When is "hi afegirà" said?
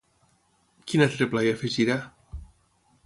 1.49-1.99